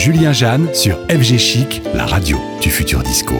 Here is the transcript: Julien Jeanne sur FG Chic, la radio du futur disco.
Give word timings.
Julien 0.00 0.32
Jeanne 0.32 0.72
sur 0.72 0.96
FG 1.10 1.36
Chic, 1.36 1.82
la 1.92 2.06
radio 2.06 2.38
du 2.62 2.70
futur 2.70 3.02
disco. 3.02 3.34